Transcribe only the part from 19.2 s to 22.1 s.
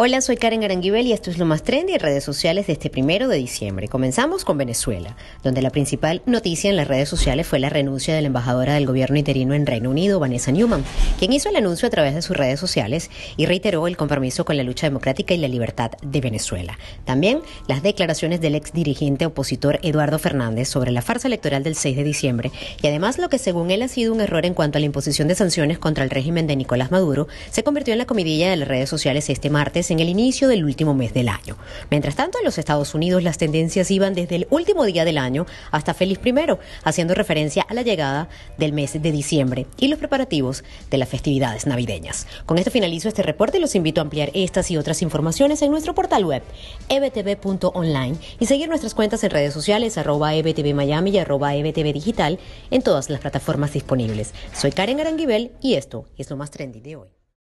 opositor Eduardo Fernández sobre la farsa electoral del 6 de